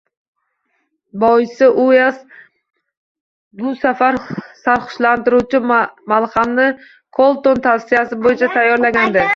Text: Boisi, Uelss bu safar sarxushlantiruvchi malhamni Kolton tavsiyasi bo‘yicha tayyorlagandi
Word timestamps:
Boisi, 1.23 1.67
Uelss 1.83 2.23
bu 3.61 3.75
safar 3.83 4.19
sarxushlantiruvchi 4.63 5.63
malhamni 5.75 6.69
Kolton 7.21 7.65
tavsiyasi 7.69 8.25
bo‘yicha 8.27 8.53
tayyorlagandi 8.59 9.27